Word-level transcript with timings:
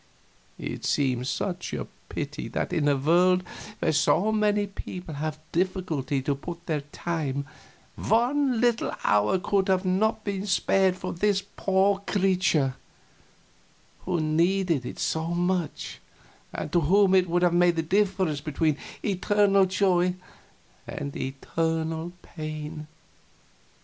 It 0.57 0.83
seemed 0.83 1.27
such 1.27 1.75
a 1.75 1.85
pity 2.09 2.47
that 2.47 2.73
in 2.73 2.87
a 2.87 2.95
world 2.95 3.43
where 3.77 3.91
so 3.91 4.31
many 4.31 4.65
people 4.65 5.13
have 5.13 5.37
difficulty 5.51 6.23
to 6.23 6.33
put 6.33 6.57
in 6.57 6.63
their 6.65 6.81
time, 6.81 7.45
one 7.95 8.59
little 8.59 8.91
hour 9.03 9.37
could 9.37 9.67
not 9.85 10.13
have 10.15 10.23
been 10.23 10.47
spared 10.47 10.95
for 10.95 11.13
this 11.13 11.43
poor 11.55 11.99
creature 12.07 12.77
who 14.05 14.19
needed 14.19 14.87
it 14.87 14.97
so 14.97 15.27
much, 15.27 15.99
and 16.51 16.71
to 16.71 16.79
whom 16.81 17.13
it 17.13 17.29
would 17.29 17.43
have 17.43 17.53
made 17.53 17.75
the 17.75 17.83
difference 17.83 18.41
between 18.41 18.77
eternal 19.05 19.67
joy 19.67 20.15
and 20.87 21.15
eternal 21.15 22.11
pain. 22.23 22.87